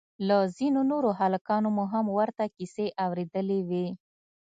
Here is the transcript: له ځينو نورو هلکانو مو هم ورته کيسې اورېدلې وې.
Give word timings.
له 0.27 0.37
ځينو 0.57 0.81
نورو 0.91 1.09
هلکانو 1.19 1.69
مو 1.75 1.85
هم 1.93 2.05
ورته 2.19 2.43
کيسې 2.55 2.87
اورېدلې 3.05 3.59
وې. 3.69 3.87